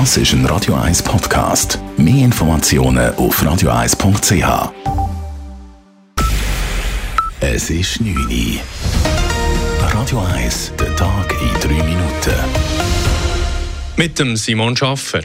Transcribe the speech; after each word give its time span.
Das 0.00 0.16
ist 0.16 0.32
ein 0.32 0.44
Radio 0.46 0.74
1 0.74 1.04
Podcast. 1.04 1.78
Mehr 1.96 2.24
Informationen 2.24 3.14
auf 3.14 3.40
radio1.ch. 3.40 4.72
Es 7.38 7.70
ist 7.70 8.00
9 8.00 8.16
Uhr. 8.16 8.60
Radio 9.92 10.18
1, 10.18 10.72
der 10.80 10.96
Tag 10.96 11.32
in 11.40 11.60
3 11.60 11.84
Minuten. 11.84 12.34
Mit 13.96 14.18
dem 14.18 14.34
Simon 14.34 14.76
Schaffer. 14.76 15.20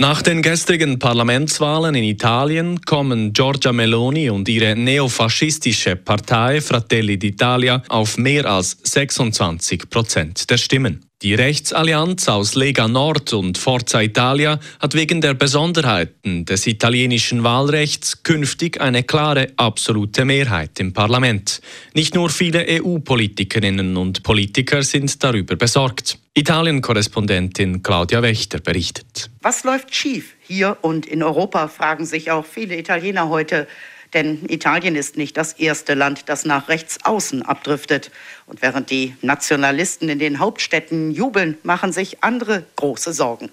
Nach 0.00 0.22
den 0.22 0.42
gestrigen 0.42 0.98
Parlamentswahlen 0.98 1.94
in 1.94 2.02
Italien 2.02 2.80
kommen 2.80 3.32
Giorgia 3.32 3.72
Meloni 3.72 4.28
und 4.28 4.48
ihre 4.48 4.74
neofaschistische 4.74 5.94
Partei 5.94 6.60
Fratelli 6.60 7.14
d'Italia 7.14 7.80
auf 7.88 8.18
mehr 8.18 8.46
als 8.46 8.76
26 8.82 9.88
Prozent 9.88 10.50
der 10.50 10.56
Stimmen. 10.56 11.08
Die 11.24 11.32
Rechtsallianz 11.32 12.28
aus 12.28 12.54
Lega 12.54 12.86
Nord 12.86 13.32
und 13.32 13.56
Forza 13.56 14.02
Italia 14.02 14.60
hat 14.78 14.92
wegen 14.92 15.22
der 15.22 15.32
Besonderheiten 15.32 16.44
des 16.44 16.66
italienischen 16.66 17.42
Wahlrechts 17.42 18.22
künftig 18.24 18.78
eine 18.78 19.04
klare 19.04 19.48
absolute 19.56 20.26
Mehrheit 20.26 20.78
im 20.80 20.92
Parlament. 20.92 21.62
Nicht 21.94 22.14
nur 22.14 22.28
viele 22.28 22.66
EU-Politikerinnen 22.68 23.96
und 23.96 24.22
Politiker 24.22 24.82
sind 24.82 25.24
darüber 25.24 25.56
besorgt. 25.56 26.18
Italien-Korrespondentin 26.34 27.82
Claudia 27.82 28.20
Wächter 28.20 28.60
berichtet. 28.60 29.30
Was 29.40 29.64
läuft 29.64 29.94
schief? 29.94 30.34
Hier 30.46 30.76
und 30.82 31.06
in 31.06 31.22
Europa 31.22 31.68
fragen 31.68 32.04
sich 32.04 32.32
auch 32.32 32.44
viele 32.44 32.76
Italiener 32.76 33.30
heute. 33.30 33.66
Denn 34.14 34.48
Italien 34.48 34.94
ist 34.94 35.16
nicht 35.16 35.36
das 35.36 35.54
erste 35.54 35.94
Land, 35.94 36.28
das 36.28 36.44
nach 36.44 36.68
rechts 36.68 37.04
außen 37.04 37.42
abdriftet. 37.42 38.12
Und 38.46 38.62
während 38.62 38.90
die 38.90 39.16
Nationalisten 39.20 40.08
in 40.08 40.20
den 40.20 40.38
Hauptstädten 40.38 41.10
jubeln, 41.10 41.58
machen 41.64 41.92
sich 41.92 42.22
andere 42.22 42.64
große 42.76 43.12
Sorgen. 43.12 43.50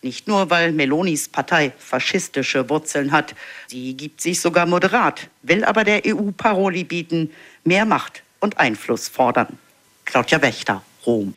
Nicht 0.00 0.28
nur, 0.28 0.48
weil 0.48 0.72
Melonis 0.72 1.28
Partei 1.28 1.72
faschistische 1.76 2.70
Wurzeln 2.70 3.12
hat. 3.12 3.34
Sie 3.66 3.94
gibt 3.94 4.20
sich 4.20 4.40
sogar 4.40 4.64
moderat, 4.64 5.28
will 5.42 5.64
aber 5.64 5.84
der 5.84 6.02
EU 6.06 6.30
Paroli 6.30 6.84
bieten, 6.84 7.32
mehr 7.64 7.84
Macht 7.84 8.22
und 8.40 8.58
Einfluss 8.58 9.08
fordern. 9.08 9.58
Claudia 10.04 10.40
Wächter, 10.40 10.82
Rom. 11.04 11.34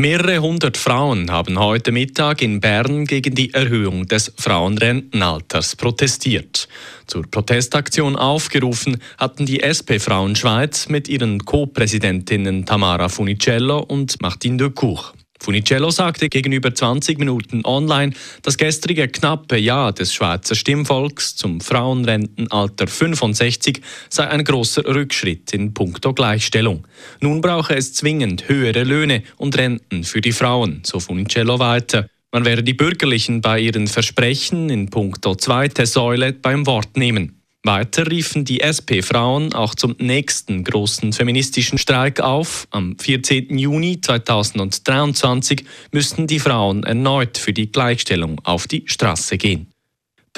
Mehrere 0.00 0.38
hundert 0.38 0.76
Frauen 0.76 1.32
haben 1.32 1.58
heute 1.58 1.90
Mittag 1.90 2.40
in 2.40 2.60
Bern 2.60 3.04
gegen 3.04 3.34
die 3.34 3.52
Erhöhung 3.52 4.06
des 4.06 4.32
Frauenrentenalters 4.38 5.74
protestiert. 5.74 6.68
Zur 7.08 7.28
Protestaktion 7.28 8.14
aufgerufen 8.14 9.02
hatten 9.18 9.44
die 9.44 9.58
SP-Frauen 9.58 10.36
Schweiz 10.36 10.88
mit 10.88 11.08
ihren 11.08 11.44
Co-Präsidentinnen 11.44 12.64
Tamara 12.64 13.08
Funicello 13.08 13.80
und 13.80 14.22
Martin 14.22 14.56
de 14.56 14.70
Cour. 14.70 15.14
Funicello 15.40 15.90
sagte 15.90 16.28
gegenüber 16.28 16.74
20 16.74 17.18
Minuten 17.18 17.64
online, 17.64 18.12
das 18.42 18.56
gestrige 18.56 19.08
knappe 19.08 19.56
Ja 19.56 19.92
des 19.92 20.12
Schweizer 20.12 20.54
Stimmvolks 20.54 21.36
zum 21.36 21.60
Frauenrentenalter 21.60 22.86
65 22.86 23.80
sei 24.08 24.28
ein 24.28 24.44
großer 24.44 24.84
Rückschritt 24.84 25.52
in 25.52 25.72
puncto 25.74 26.12
Gleichstellung. 26.12 26.86
Nun 27.20 27.40
brauche 27.40 27.76
es 27.76 27.94
zwingend 27.94 28.48
höhere 28.48 28.84
Löhne 28.84 29.22
und 29.36 29.56
Renten 29.56 30.04
für 30.04 30.20
die 30.20 30.32
Frauen, 30.32 30.82
so 30.84 31.00
Funicello 31.00 31.58
weiter. 31.58 32.08
Man 32.30 32.44
werde 32.44 32.62
die 32.62 32.74
Bürgerlichen 32.74 33.40
bei 33.40 33.60
ihren 33.60 33.86
Versprechen 33.86 34.68
in 34.68 34.90
puncto 34.90 35.34
zweite 35.34 35.86
Säule 35.86 36.34
beim 36.34 36.66
Wort 36.66 36.96
nehmen. 36.96 37.37
Weiter 37.68 38.10
riefen 38.10 38.46
die 38.46 38.62
SP-Frauen 38.64 39.52
auch 39.52 39.74
zum 39.74 39.94
nächsten 39.98 40.64
großen 40.64 41.12
feministischen 41.12 41.76
Streik 41.76 42.18
auf. 42.18 42.66
Am 42.70 42.96
14. 42.98 43.58
Juni 43.58 44.00
2023 44.00 45.66
müssten 45.92 46.26
die 46.26 46.38
Frauen 46.38 46.84
erneut 46.84 47.36
für 47.36 47.52
die 47.52 47.70
Gleichstellung 47.70 48.40
auf 48.42 48.66
die 48.68 48.84
Straße 48.86 49.36
gehen. 49.36 49.66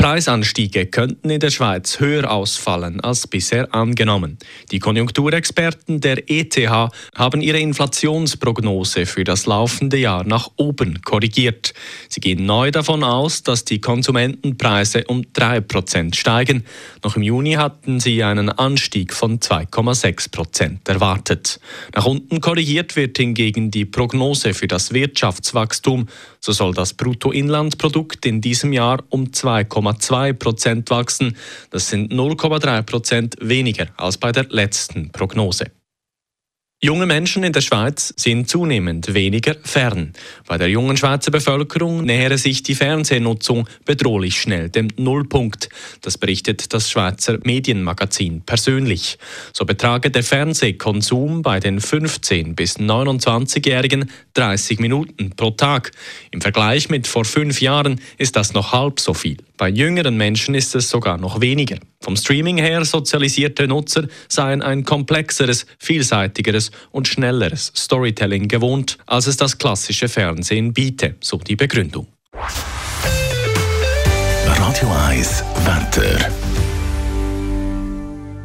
Preisanstiege 0.00 0.86
könnten 0.86 1.28
in 1.28 1.40
der 1.40 1.50
Schweiz 1.50 2.00
höher 2.00 2.30
ausfallen 2.30 3.00
als 3.02 3.26
bisher 3.26 3.74
angenommen. 3.74 4.38
Die 4.70 4.78
Konjunkturexperten 4.78 6.00
der 6.00 6.30
ETH 6.30 6.56
haben 7.14 7.42
ihre 7.42 7.58
Inflationsprognose 7.58 9.04
für 9.04 9.24
das 9.24 9.44
laufende 9.44 9.98
Jahr 9.98 10.24
nach 10.24 10.52
oben 10.56 11.02
korrigiert. 11.02 11.74
Sie 12.08 12.20
gehen 12.20 12.46
neu 12.46 12.70
davon 12.70 13.04
aus, 13.04 13.42
dass 13.42 13.66
die 13.66 13.82
Konsumentenpreise 13.82 15.04
um 15.04 15.20
3% 15.20 16.14
steigen. 16.14 16.64
Noch 17.04 17.16
im 17.16 17.22
Juni 17.22 17.52
hatten 17.52 18.00
sie 18.00 18.24
einen 18.24 18.48
Anstieg 18.48 19.12
von 19.12 19.38
2,6% 19.38 20.88
erwartet. 20.88 21.60
Nach 21.94 22.06
unten 22.06 22.40
korrigiert 22.40 22.96
wird 22.96 23.18
hingegen 23.18 23.70
die 23.70 23.84
Prognose 23.84 24.54
für 24.54 24.66
das 24.66 24.94
Wirtschaftswachstum. 24.94 26.06
So 26.40 26.52
soll 26.52 26.72
das 26.72 26.94
Bruttoinlandprodukt 26.94 28.24
in 28.24 28.40
diesem 28.40 28.72
Jahr 28.72 29.02
um 29.10 29.26
2,6 29.26 30.00
0,2 30.10 30.32
Prozent 30.32 30.90
wachsen. 30.90 31.36
Das 31.70 31.88
sind 31.88 32.12
0,3 32.12 32.82
Prozent 32.82 33.36
weniger 33.40 33.88
als 33.96 34.18
bei 34.18 34.32
der 34.32 34.44
letzten 34.48 35.10
Prognose. 35.10 35.66
Junge 36.82 37.04
Menschen 37.04 37.44
in 37.44 37.52
der 37.52 37.60
Schweiz 37.60 38.14
sind 38.16 38.48
zunehmend 38.48 39.12
weniger 39.12 39.54
fern. 39.62 40.14
Bei 40.46 40.56
der 40.56 40.70
jungen 40.70 40.96
Schweizer 40.96 41.30
Bevölkerung 41.30 42.06
nähere 42.06 42.38
sich 42.38 42.62
die 42.62 42.74
Fernsehnutzung 42.74 43.68
bedrohlich 43.84 44.40
schnell 44.40 44.70
dem 44.70 44.88
Nullpunkt. 44.96 45.68
Das 46.00 46.16
berichtet 46.16 46.72
das 46.72 46.90
Schweizer 46.90 47.36
Medienmagazin 47.44 48.40
persönlich. 48.46 49.18
So 49.52 49.66
betrage 49.66 50.10
der 50.10 50.22
Fernsehkonsum 50.22 51.42
bei 51.42 51.60
den 51.60 51.80
15- 51.80 52.54
bis 52.54 52.78
29-Jährigen 52.78 54.10
30 54.32 54.80
Minuten 54.80 55.32
pro 55.36 55.50
Tag. 55.50 55.90
Im 56.30 56.40
Vergleich 56.40 56.88
mit 56.88 57.06
vor 57.06 57.26
fünf 57.26 57.60
Jahren 57.60 58.00
ist 58.16 58.36
das 58.36 58.54
noch 58.54 58.72
halb 58.72 59.00
so 59.00 59.12
viel. 59.12 59.36
Bei 59.58 59.68
jüngeren 59.68 60.16
Menschen 60.16 60.54
ist 60.54 60.74
es 60.74 60.88
sogar 60.88 61.18
noch 61.18 61.42
weniger. 61.42 61.76
Vom 62.02 62.16
Streaming 62.16 62.56
her 62.56 62.84
sozialisierte 62.86 63.68
Nutzer 63.68 64.08
seien 64.26 64.62
ein 64.62 64.84
komplexeres, 64.84 65.66
vielseitigeres 65.78 66.70
und 66.92 67.06
schnelleres 67.06 67.72
Storytelling 67.76 68.48
gewohnt, 68.48 68.96
als 69.06 69.26
es 69.26 69.36
das 69.36 69.58
klassische 69.58 70.08
Fernsehen 70.08 70.72
biete, 70.72 71.16
so 71.20 71.36
die 71.36 71.56
Begründung. 71.56 72.06
Radio 74.46 74.88
1 75.08 75.44
Wetter. 75.64 76.49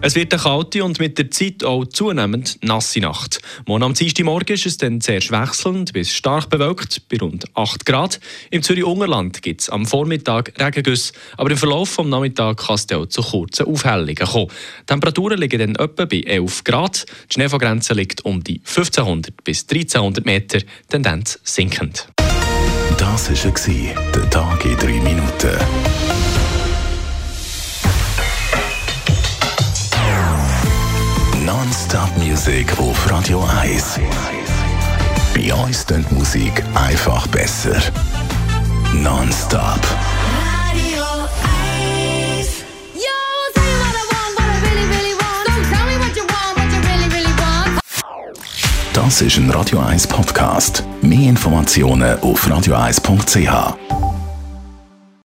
Es 0.05 0.13
wird 0.13 0.31
eine 0.35 0.43
kalte 0.43 0.83
und 0.83 0.99
mit 0.99 1.17
der 1.17 1.31
Zeit 1.31 1.63
auch 1.63 1.83
zunehmend 1.83 2.59
nasse 2.63 2.99
Nacht. 2.99 3.41
Morgen 3.65 3.81
am 3.81 3.95
Dienstagmorgen 3.95 4.53
ist 4.53 4.67
es 4.67 4.77
dann 4.77 5.01
sehr 5.01 5.19
wechselnd 5.31 5.93
bis 5.93 6.13
stark 6.13 6.47
bewölkt, 6.51 7.09
bei 7.09 7.17
rund 7.17 7.45
8 7.55 7.87
Grad. 7.87 8.19
Im 8.51 8.61
Zürich-Ungerland 8.61 9.41
gibt 9.41 9.61
es 9.61 9.69
am 9.71 9.87
Vormittag 9.87 10.53
Regengüsse, 10.59 11.13
aber 11.37 11.49
im 11.49 11.57
Verlauf 11.57 11.95
des 11.95 12.05
Nachmittags 12.05 12.67
kann 12.67 12.75
es 12.75 12.91
auch 12.91 13.07
zu 13.07 13.23
kurzen 13.23 13.65
Aufhellungen 13.65 14.15
kommen. 14.15 14.51
Die 14.81 14.85
Temperaturen 14.85 15.39
liegen 15.39 15.73
dann 15.73 15.83
etwa 15.83 16.05
bei 16.05 16.19
11 16.19 16.63
Grad. 16.65 17.07
Die 17.31 17.33
Schneefallgrenze 17.33 17.95
liegt 17.95 18.23
um 18.25 18.43
die 18.43 18.59
1500 18.59 19.43
bis 19.43 19.63
1300 19.63 20.23
Meter, 20.23 20.59
Tendenz 20.87 21.39
sinkend. 21.43 22.09
Das 22.99 23.31
war 23.31 23.95
der 24.13 24.29
Tag 24.29 24.65
in 24.65 24.77
3 24.77 24.87
Minuten. 25.01 26.14
Non-Stop-Musik 31.65 32.77
auf 32.77 33.09
Radio 33.11 33.43
1. 33.63 33.99
Bei 35.33 35.51
uns 35.51 35.83
klingt 35.83 36.11
Musik 36.11 36.63
einfach 36.75 37.25
besser. 37.25 37.75
Non-Stop. 38.93 39.79
Radio 40.69 41.03
1. 42.37 42.47
Yo, 42.93 43.01
tell 43.55 43.63
me 43.63 43.79
what 43.81 43.95
I 43.95 44.03
want, 44.11 44.37
what 44.37 44.45
I 44.45 44.61
really, 44.61 44.85
really 44.95 45.15
want. 45.15 45.47
Don't 45.47 45.65
tell 45.71 45.85
me 45.87 45.97
what 45.97 46.15
you 46.15 46.23
want, 46.27 46.55
what 46.55 46.71
you 46.71 46.81
really, 46.87 47.09
really 47.11 47.33
want. 47.39 47.81
Das 48.93 49.21
ist 49.23 49.37
ein 49.37 49.49
Radio 49.49 49.79
1 49.79 50.05
Podcast. 50.05 50.83
Mehr 51.01 51.29
Informationen 51.29 52.19
auf 52.19 52.47
radio1.ch. 52.47 54.14